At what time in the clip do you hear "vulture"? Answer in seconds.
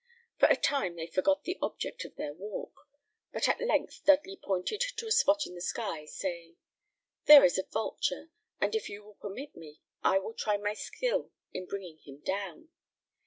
7.71-8.31